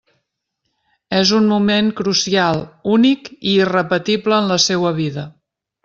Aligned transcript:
És 1.17 1.33
un 1.39 1.45
moment 1.51 1.91
crucial, 2.01 2.63
únic 2.97 3.31
i 3.35 3.55
irrepetible 3.61 4.41
en 4.43 4.53
la 4.55 4.63
seua 4.69 4.97
vida. 5.03 5.29